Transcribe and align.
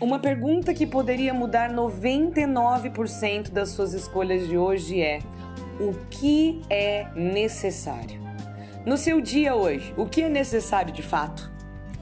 Uma 0.00 0.18
pergunta 0.18 0.72
que 0.72 0.86
poderia 0.86 1.34
mudar 1.34 1.70
99% 1.70 3.50
das 3.50 3.68
suas 3.68 3.92
escolhas 3.92 4.48
de 4.48 4.56
hoje 4.56 5.02
é: 5.02 5.18
o 5.78 5.92
que 6.08 6.62
é 6.70 7.06
necessário? 7.14 8.18
No 8.86 8.96
seu 8.96 9.20
dia 9.20 9.54
hoje, 9.54 9.92
o 9.96 10.06
que 10.06 10.22
é 10.22 10.28
necessário 10.28 10.92
de 10.92 11.02
fato? 11.02 11.52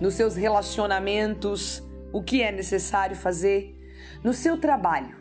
Nos 0.00 0.14
seus 0.14 0.36
relacionamentos, 0.36 1.82
o 2.12 2.22
que 2.22 2.40
é 2.40 2.52
necessário 2.52 3.16
fazer? 3.16 3.76
No 4.22 4.32
seu 4.32 4.56
trabalho, 4.56 5.16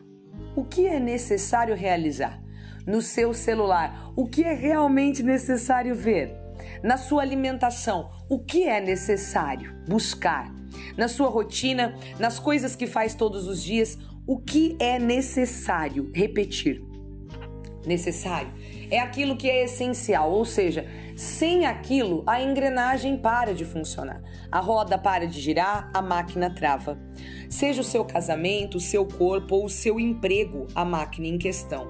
o 0.56 0.64
que 0.64 0.86
é 0.86 1.00
necessário 1.00 1.76
realizar? 1.76 2.42
No 2.86 3.02
seu 3.02 3.34
celular, 3.34 4.12
o 4.16 4.28
que 4.28 4.44
é 4.44 4.54
realmente 4.54 5.24
necessário 5.24 5.96
ver? 5.96 6.36
Na 6.84 6.98
sua 6.98 7.24
alimentação, 7.24 8.12
o 8.30 8.40
que 8.40 8.68
é 8.68 8.80
necessário 8.80 9.76
buscar? 9.88 10.61
Na 10.98 11.08
sua 11.08 11.30
rotina, 11.30 11.96
nas 12.20 12.40
coisas 12.40 12.76
que 12.76 12.88
faz 12.88 13.14
todos 13.14 13.48
os 13.48 13.64
dias, 13.64 13.98
o 14.26 14.40
que 14.40 14.76
é 14.80 15.00
necessário 15.00 16.12
repetir? 16.14 16.84
Necessário 17.86 18.52
é 18.92 19.00
aquilo 19.00 19.38
que 19.38 19.50
é 19.50 19.64
essencial, 19.64 20.32
ou 20.32 20.44
seja, 20.44 20.86
sem 21.16 21.66
aquilo 21.66 22.24
a 22.28 22.42
engrenagem 22.42 23.18
para 23.18 23.54
de 23.54 23.64
funcionar, 23.64 24.22
a 24.52 24.60
roda 24.60 24.98
para 24.98 25.26
de 25.26 25.40
girar, 25.40 25.90
a 25.94 26.02
máquina 26.02 26.54
trava. 26.54 27.00
Seja 27.50 27.82
o 27.82 27.86
seu 27.86 28.04
casamento, 28.04 28.78
o 28.78 28.82
seu 28.82 29.06
corpo 29.06 29.56
ou 29.56 29.66
o 29.66 29.70
seu 29.70 30.00
emprego 30.00 30.68
a 30.76 30.84
máquina 30.84 31.28
em 31.28 31.38
questão. 31.38 31.90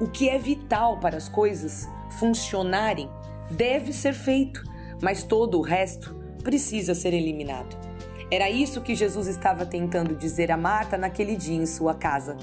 O 0.00 0.08
que 0.08 0.28
é 0.28 0.38
vital 0.38 0.98
para 0.98 1.16
as 1.16 1.28
coisas 1.28 1.88
funcionarem 2.18 3.08
deve 3.50 3.92
ser 3.92 4.12
feito, 4.12 4.64
mas 5.00 5.22
todo 5.22 5.58
o 5.58 5.62
resto 5.62 6.14
precisa 6.42 6.94
ser 6.94 7.14
eliminado. 7.14 7.89
Era 8.30 8.48
isso 8.48 8.80
que 8.80 8.94
Jesus 8.94 9.26
estava 9.26 9.66
tentando 9.66 10.14
dizer 10.14 10.52
a 10.52 10.56
Marta 10.56 10.96
naquele 10.96 11.34
dia 11.34 11.56
em 11.56 11.66
sua 11.66 11.94
casa. 11.94 12.36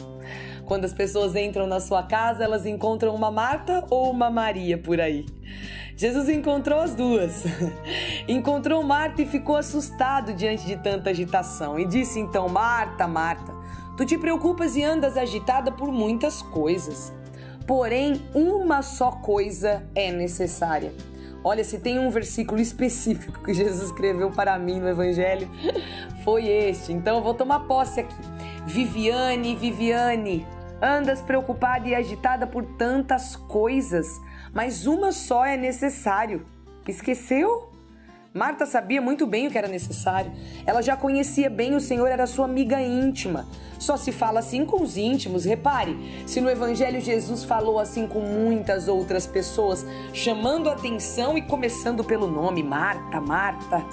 Quando 0.66 0.84
as 0.84 0.92
pessoas 0.92 1.34
entram 1.34 1.66
na 1.66 1.80
sua 1.80 2.04
casa, 2.04 2.44
elas 2.44 2.66
encontram 2.66 3.16
uma 3.16 3.32
Marta 3.32 3.86
ou 3.90 4.12
uma 4.12 4.30
Maria 4.30 4.78
por 4.78 5.00
aí. 5.00 5.26
Jesus 5.96 6.28
encontrou 6.28 6.82
as 6.82 6.94
duas. 6.94 7.46
encontrou 8.28 8.84
Marta 8.84 9.22
e 9.22 9.26
ficou 9.26 9.56
assustado 9.56 10.34
diante 10.34 10.66
de 10.66 10.76
tanta 10.76 11.12
agitação 11.12 11.80
e 11.80 11.86
disse 11.86 12.20
então: 12.20 12.50
Marta, 12.50 13.08
Marta, 13.08 13.54
tu 13.96 14.06
te 14.06 14.18
preocupas 14.18 14.76
e 14.76 14.84
andas 14.84 15.16
agitada 15.16 15.72
por 15.72 15.90
muitas 15.90 16.42
coisas. 16.42 17.14
Porém, 17.66 18.22
uma 18.34 18.82
só 18.82 19.12
coisa 19.12 19.88
é 19.96 20.12
necessária. 20.12 20.94
Olha, 21.48 21.64
se 21.64 21.80
tem 21.80 21.98
um 21.98 22.10
versículo 22.10 22.60
específico 22.60 23.42
que 23.42 23.54
Jesus 23.54 23.84
escreveu 23.84 24.30
para 24.30 24.60
mim 24.60 24.82
no 24.82 24.90
Evangelho, 24.90 25.50
foi 26.26 26.46
este. 26.46 26.92
Então 26.92 27.16
eu 27.16 27.24
vou 27.24 27.34
tomar 27.34 27.62
posse 27.62 28.02
aqui. 28.02 28.18
Viviane, 28.66 29.56
Viviane, 29.56 30.46
andas 30.82 31.22
preocupada 31.22 31.88
e 31.88 31.96
agitada 31.96 32.46
por 32.46 32.66
tantas 32.66 33.38
coisas, 33.38 34.20
mas 34.54 34.86
uma 34.86 35.14
só 35.14 35.46
é 35.46 35.56
necessário. 35.56 36.46
Esqueceu? 36.86 37.67
Marta 38.38 38.68
sabia 38.68 39.02
muito 39.02 39.26
bem 39.26 39.48
o 39.48 39.52
que 39.52 39.58
era 39.58 39.68
necessário. 39.68 40.32
Ela 40.64 40.84
já 40.84 40.96
conhecia 40.96 41.50
bem 41.50 41.76
o 41.76 41.82
Senhor, 41.82 42.08
era 42.08 42.28
sua 42.28 42.46
amiga 42.46 42.80
íntima. 42.80 43.48
Só 43.80 43.98
se 43.98 44.12
fala 44.12 44.40
assim 44.40 44.64
com 44.64 44.84
os 44.84 44.96
íntimos. 44.96 45.44
Repare, 45.44 45.98
se 46.28 46.40
no 46.40 46.48
Evangelho 46.48 47.02
Jesus 47.02 47.44
falou 47.44 47.80
assim 47.80 48.06
com 48.06 48.20
muitas 48.20 48.88
outras 48.88 49.26
pessoas, 49.26 49.84
chamando 50.14 50.70
atenção 50.70 51.36
e 51.36 51.42
começando 51.42 52.04
pelo 52.04 52.28
nome 52.28 52.62
Marta, 52.62 53.20
Marta, 53.20 53.84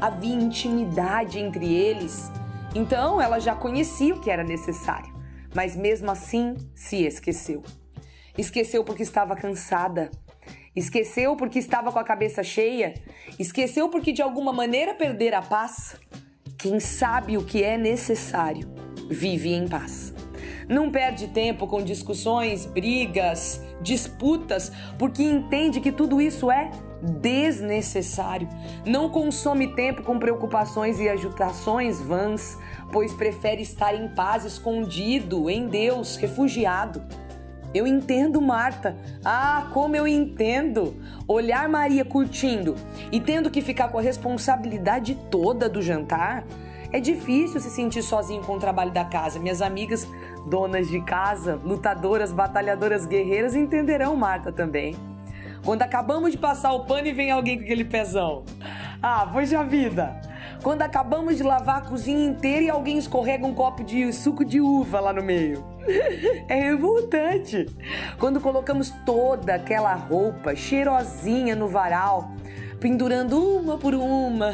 havia 0.00 0.34
intimidade 0.34 1.38
entre 1.38 1.72
eles. 1.72 2.32
Então 2.74 3.22
ela 3.22 3.38
já 3.38 3.54
conhecia 3.54 4.12
o 4.12 4.20
que 4.20 4.30
era 4.30 4.42
necessário, 4.42 5.14
mas 5.54 5.76
mesmo 5.76 6.10
assim 6.10 6.56
se 6.74 7.04
esqueceu. 7.06 7.62
Esqueceu 8.36 8.82
porque 8.82 9.04
estava 9.04 9.36
cansada 9.36 10.10
Esqueceu 10.74 11.36
porque 11.36 11.58
estava 11.58 11.92
com 11.92 11.98
a 11.98 12.04
cabeça 12.04 12.42
cheia? 12.42 12.94
Esqueceu 13.38 13.88
porque 13.88 14.12
de 14.12 14.22
alguma 14.22 14.52
maneira 14.52 14.94
perder 14.94 15.32
a 15.32 15.40
paz? 15.40 15.96
Quem 16.58 16.80
sabe 16.80 17.36
o 17.36 17.44
que 17.44 17.62
é 17.62 17.78
necessário 17.78 18.68
vive 19.08 19.52
em 19.52 19.68
paz. 19.68 20.12
Não 20.68 20.90
perde 20.90 21.28
tempo 21.28 21.66
com 21.66 21.82
discussões, 21.82 22.66
brigas, 22.66 23.62
disputas, 23.82 24.72
porque 24.98 25.22
entende 25.22 25.80
que 25.80 25.92
tudo 25.92 26.20
isso 26.20 26.50
é 26.50 26.70
desnecessário. 27.20 28.48
Não 28.84 29.10
consome 29.10 29.74
tempo 29.74 30.02
com 30.02 30.18
preocupações 30.18 30.98
e 30.98 31.08
agitações 31.08 32.00
vãs, 32.00 32.58
pois 32.90 33.12
prefere 33.12 33.62
estar 33.62 33.94
em 33.94 34.08
paz, 34.08 34.44
escondido 34.44 35.50
em 35.50 35.68
Deus, 35.68 36.16
refugiado. 36.16 37.02
Eu 37.74 37.86
entendo 37.86 38.40
Marta. 38.40 38.96
Ah, 39.24 39.68
como 39.74 39.96
eu 39.96 40.06
entendo! 40.06 40.94
Olhar 41.26 41.68
Maria 41.68 42.04
curtindo 42.04 42.76
e 43.10 43.20
tendo 43.20 43.50
que 43.50 43.60
ficar 43.60 43.88
com 43.88 43.98
a 43.98 44.02
responsabilidade 44.02 45.16
toda 45.28 45.68
do 45.68 45.82
jantar. 45.82 46.44
É 46.92 47.00
difícil 47.00 47.58
se 47.58 47.70
sentir 47.70 48.02
sozinho 48.02 48.42
com 48.44 48.54
o 48.54 48.60
trabalho 48.60 48.92
da 48.92 49.04
casa. 49.04 49.40
Minhas 49.40 49.60
amigas, 49.60 50.06
donas 50.46 50.88
de 50.88 51.00
casa, 51.00 51.60
lutadoras, 51.64 52.30
batalhadoras, 52.30 53.04
guerreiras, 53.04 53.56
entenderão 53.56 54.14
Marta 54.14 54.52
também. 54.52 54.94
Quando 55.64 55.82
acabamos 55.82 56.30
de 56.30 56.38
passar 56.38 56.72
o 56.72 56.84
pano 56.84 57.08
e 57.08 57.12
vem 57.12 57.32
alguém 57.32 57.56
com 57.56 57.64
aquele 57.64 57.84
pezão. 57.84 58.44
Ah, 59.02 59.26
poxa 59.26 59.64
vida! 59.64 60.20
Quando 60.64 60.80
acabamos 60.80 61.36
de 61.36 61.42
lavar 61.42 61.76
a 61.76 61.80
cozinha 61.82 62.24
inteira 62.24 62.62
e 62.64 62.70
alguém 62.70 62.96
escorrega 62.96 63.46
um 63.46 63.52
copo 63.52 63.84
de 63.84 64.10
suco 64.14 64.42
de 64.42 64.62
uva 64.62 64.98
lá 64.98 65.12
no 65.12 65.22
meio. 65.22 65.62
É 66.48 66.54
revoltante. 66.54 67.68
Quando 68.18 68.40
colocamos 68.40 68.90
toda 69.04 69.54
aquela 69.54 69.94
roupa 69.94 70.56
cheirosinha 70.56 71.54
no 71.54 71.68
varal, 71.68 72.30
pendurando 72.80 73.38
uma 73.38 73.76
por 73.76 73.94
uma, 73.94 74.52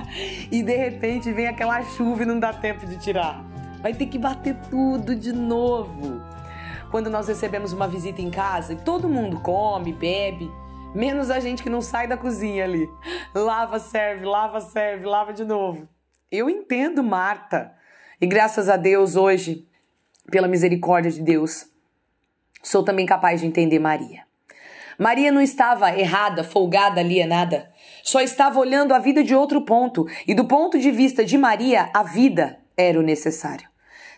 e 0.50 0.62
de 0.62 0.74
repente 0.74 1.30
vem 1.30 1.46
aquela 1.46 1.82
chuva 1.82 2.22
e 2.22 2.26
não 2.26 2.40
dá 2.40 2.54
tempo 2.54 2.86
de 2.86 2.96
tirar. 2.96 3.44
Vai 3.82 3.92
ter 3.92 4.06
que 4.06 4.18
bater 4.18 4.56
tudo 4.70 5.14
de 5.14 5.30
novo. 5.30 6.22
Quando 6.90 7.10
nós 7.10 7.28
recebemos 7.28 7.74
uma 7.74 7.86
visita 7.86 8.22
em 8.22 8.30
casa 8.30 8.72
e 8.72 8.76
todo 8.76 9.10
mundo 9.10 9.38
come, 9.40 9.92
bebe, 9.92 10.50
menos 10.94 11.30
a 11.30 11.40
gente 11.40 11.62
que 11.62 11.70
não 11.70 11.80
sai 11.80 12.06
da 12.06 12.16
cozinha 12.16 12.64
ali. 12.64 12.88
Lava, 13.34 13.78
serve, 13.78 14.24
lava, 14.24 14.60
serve, 14.60 15.06
lava 15.06 15.32
de 15.32 15.44
novo. 15.44 15.88
Eu 16.30 16.48
entendo, 16.48 17.02
Marta. 17.02 17.72
E 18.20 18.26
graças 18.26 18.68
a 18.68 18.76
Deus 18.76 19.16
hoje 19.16 19.66
pela 20.30 20.46
misericórdia 20.46 21.10
de 21.10 21.22
Deus, 21.22 21.66
sou 22.62 22.84
também 22.84 23.06
capaz 23.06 23.40
de 23.40 23.46
entender 23.46 23.78
Maria. 23.78 24.22
Maria 24.98 25.32
não 25.32 25.40
estava 25.40 25.98
errada, 25.98 26.44
folgada, 26.44 27.00
alienada. 27.00 27.70
Só 28.02 28.20
estava 28.20 28.60
olhando 28.60 28.92
a 28.92 28.98
vida 28.98 29.24
de 29.24 29.34
outro 29.34 29.62
ponto. 29.62 30.06
E 30.26 30.34
do 30.34 30.44
ponto 30.44 30.78
de 30.78 30.90
vista 30.90 31.24
de 31.24 31.38
Maria, 31.38 31.88
a 31.94 32.02
vida 32.02 32.58
era 32.76 32.98
o 32.98 33.02
necessário. 33.02 33.69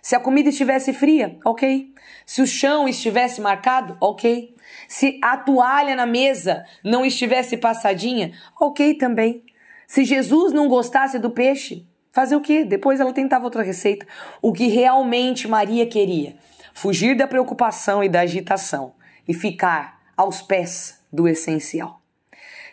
Se 0.03 0.15
a 0.15 0.21
comida 0.21 0.51
estivesse 0.51 0.93
fria, 0.93 1.39
ok. 1.45 1.95
Se 2.27 2.43
o 2.43 2.47
chão 2.47 2.87
estivesse 2.87 3.41
marcado, 3.41 3.97
ok. 4.01 4.55
Se 4.87 5.19
a 5.23 5.39
toalha 5.39 5.97
na 5.97 6.05
mesa 6.05 6.65
não 6.85 7.07
estivesse 7.07 7.57
passadinha, 7.57 8.33
ok 8.61 8.95
também. 8.95 9.43
Se 9.87 10.05
Jesus 10.05 10.53
não 10.53 10.69
gostasse 10.69 11.19
do 11.19 11.31
peixe, 11.31 11.87
Fazer 12.13 12.37
o 12.37 12.43
quê? 12.43 12.63
Depois 12.63 13.01
ela 13.01 13.13
tentava 13.13 13.45
outra 13.45 13.63
receita. 13.63 14.07
O 14.43 14.53
que 14.53 14.67
realmente 14.67 15.49
Maria 15.49 15.87
queria? 15.87 16.37
Fugir 16.75 17.17
da 17.17 17.27
preocupação 17.27 18.05
e 18.05 18.09
da 18.09 18.21
agitação 18.21 18.93
e 19.27 19.33
ficar 19.33 19.99
aos 20.15 20.43
pés 20.43 21.01
do 21.11 21.27
essencial. 21.27 22.02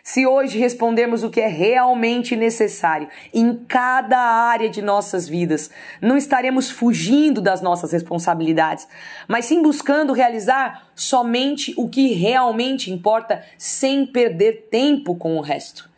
Se 0.02 0.26
hoje 0.26 0.58
respondermos 0.58 1.22
o 1.22 1.30
que 1.30 1.40
é 1.40 1.46
realmente 1.46 2.34
necessário 2.34 3.08
em 3.32 3.54
cada 3.68 4.18
área 4.18 4.68
de 4.68 4.80
nossas 4.80 5.28
vidas, 5.28 5.70
não 6.00 6.16
estaremos 6.16 6.70
fugindo 6.70 7.40
das 7.40 7.60
nossas 7.60 7.92
responsabilidades, 7.92 8.88
mas 9.28 9.44
sim 9.44 9.62
buscando 9.62 10.12
realizar 10.12 10.90
somente 10.94 11.74
o 11.76 11.88
que 11.88 12.12
realmente 12.12 12.90
importa 12.90 13.44
sem 13.58 14.06
perder 14.06 14.68
tempo 14.70 15.14
com 15.16 15.36
o 15.36 15.40
resto. 15.40 15.90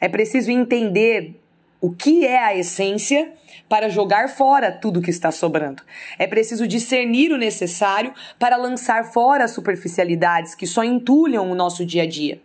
É 0.00 0.08
preciso 0.08 0.50
entender 0.50 1.40
o 1.86 1.90
que 1.92 2.26
é 2.26 2.42
a 2.42 2.52
essência 2.52 3.32
para 3.68 3.88
jogar 3.88 4.28
fora 4.28 4.72
tudo 4.72 5.00
que 5.00 5.08
está 5.08 5.30
sobrando. 5.30 5.84
É 6.18 6.26
preciso 6.26 6.66
discernir 6.66 7.30
o 7.30 7.36
necessário 7.36 8.12
para 8.40 8.56
lançar 8.56 9.12
fora 9.12 9.44
as 9.44 9.52
superficialidades 9.52 10.56
que 10.56 10.66
só 10.66 10.82
entulham 10.82 11.48
o 11.48 11.54
nosso 11.54 11.86
dia 11.86 12.02
a 12.02 12.08
dia. 12.08 12.40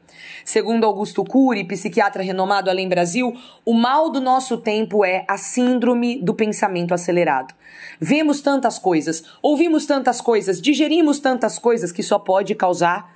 Segundo 0.46 0.86
Augusto 0.86 1.24
Cury, 1.24 1.64
psiquiatra 1.64 2.22
renomado 2.22 2.70
além 2.70 2.88
Brasil, 2.88 3.36
o 3.66 3.74
mal 3.74 4.12
do 4.12 4.22
nosso 4.22 4.60
tempo 4.60 5.04
é 5.04 5.26
a 5.28 5.40
síndrome 5.40 6.22
do 6.22 6.36
pensamento 6.36 6.94
acelerado. 6.94 7.52
Vemos 8.00 8.42
tantas 8.42 8.78
coisas, 8.78 9.24
ouvimos 9.42 9.88
tantas 9.88 10.22
coisas, 10.22 10.62
digerimos 10.62 11.20
tantas 11.20 11.58
coisas 11.58 11.92
que 11.92 12.04
só 12.04 12.20
pode 12.20 12.54
causar 12.54 13.12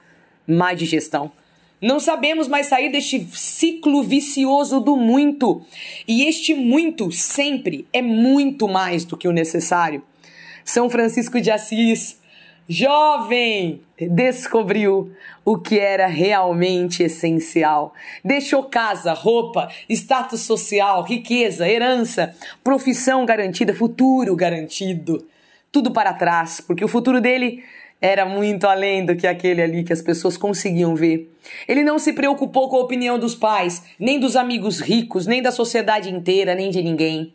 má 0.48 0.74
digestão. 0.74 1.32
Não 1.86 2.00
sabemos 2.00 2.48
mais 2.48 2.66
sair 2.66 2.90
deste 2.90 3.28
ciclo 3.32 4.02
vicioso 4.02 4.80
do 4.80 4.98
muito. 4.98 5.62
E 6.08 6.24
este 6.24 6.56
muito 6.56 7.12
sempre 7.12 7.88
é 7.94 8.02
muito 8.02 8.68
mais 8.68 9.06
do 9.06 9.16
que 9.16 9.28
o 9.28 9.32
necessário. 9.32 10.02
São 10.64 10.90
Francisco 10.90 11.40
de 11.40 11.52
Assis, 11.52 12.20
jovem, 12.68 13.84
descobriu 14.00 15.12
o 15.46 15.60
que 15.60 15.78
era 15.78 16.08
realmente 16.08 17.04
essencial. 17.04 17.94
Deixou 18.24 18.64
casa, 18.64 19.14
roupa, 19.14 19.70
status 19.88 20.42
social, 20.42 21.04
riqueza, 21.04 21.70
herança, 21.70 22.36
profissão 22.64 23.28
garantida, 23.28 23.76
futuro 23.76 24.36
garantido. 24.36 25.24
Tudo 25.72 25.92
para 25.92 26.14
trás, 26.14 26.60
porque 26.60 26.84
o 26.84 26.88
futuro 26.88 27.22
dele 27.22 27.64
era 28.02 28.26
muito 28.26 28.68
além 28.68 29.06
do 29.06 29.16
que 29.16 29.26
aquele 29.26 29.62
ali 29.62 29.84
que 29.84 29.94
as 29.94 30.02
pessoas 30.02 30.38
conseguiam 30.38 30.96
ver. 30.96 31.32
Ele 31.68 31.84
não 31.84 31.98
se 31.98 32.14
preocupou 32.14 32.70
com 32.70 32.78
a 32.78 32.82
opinião 32.82 33.18
dos 33.18 33.36
pais, 33.36 33.84
nem 34.00 34.20
dos 34.20 34.36
amigos 34.36 34.80
ricos, 34.80 35.26
nem 35.26 35.42
da 35.42 35.52
sociedade 35.52 36.12
inteira, 36.12 36.54
nem 36.56 36.70
de 36.70 36.82
ninguém. 36.82 37.34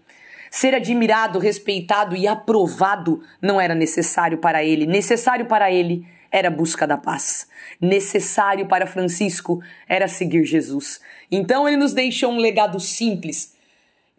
Ser 0.50 0.74
admirado, 0.74 1.38
respeitado 1.38 2.16
e 2.16 2.26
aprovado 2.26 3.22
não 3.40 3.60
era 3.60 3.74
necessário 3.74 4.38
para 4.38 4.64
ele. 4.64 4.84
Necessário 4.84 5.46
para 5.46 5.70
ele 5.70 6.04
era 6.30 6.48
a 6.48 6.50
busca 6.50 6.86
da 6.86 6.96
paz. 6.96 7.46
Necessário 7.80 8.66
para 8.66 8.86
Francisco 8.86 9.62
era 9.88 10.08
seguir 10.08 10.44
Jesus. 10.44 11.00
Então 11.30 11.68
ele 11.68 11.76
nos 11.76 11.92
deixou 11.92 12.32
um 12.32 12.38
legado 12.38 12.78
simples, 12.80 13.54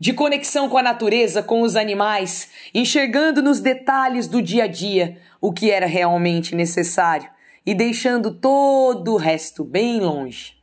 de 0.02 0.14
conexão 0.14 0.68
com 0.68 0.80
a 0.80 0.82
natureza, 0.82 1.44
com 1.44 1.62
os 1.62 1.76
animais, 1.76 2.50
enxergando 2.74 3.40
nos 3.40 3.60
detalhes 3.60 4.28
do 4.28 4.42
dia 4.42 4.64
a 4.64 4.68
dia 4.68 5.20
o 5.40 5.54
que 5.54 5.70
era 5.70 5.86
realmente 5.86 6.56
necessário 6.56 7.30
e 7.64 7.76
deixando 7.76 8.34
todo 8.34 9.14
o 9.14 9.18
resto 9.18 9.64
bem 9.64 10.00
longe. 10.00 10.56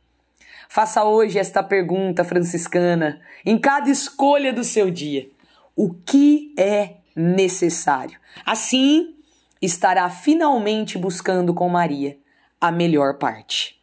Faça 0.67 1.05
hoje 1.05 1.39
esta 1.39 1.63
pergunta 1.63 2.25
franciscana 2.25 3.21
em 3.45 3.57
cada 3.57 3.89
escolha 3.89 4.51
do 4.51 4.65
seu 4.65 4.91
dia: 4.91 5.29
o 5.73 5.93
que 5.93 6.53
é 6.57 6.95
necessário? 7.15 8.19
Assim, 8.45 9.15
estará 9.61 10.09
finalmente 10.09 10.97
buscando 10.97 11.53
com 11.53 11.69
Maria 11.69 12.17
a 12.59 12.73
melhor 12.73 13.17
parte. 13.17 13.79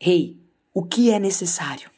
Rei, 0.00 0.16
hey, 0.16 0.40
o 0.72 0.84
que 0.84 1.10
é 1.10 1.18
necessário? 1.18 1.90